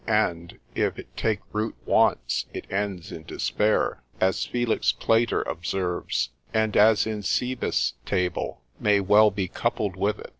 [0.07, 6.31] 5, And if it take root once, it ends in despair, as Felix Plater observes,
[6.55, 10.29] and as in Cebes' table, may well be coupled with it.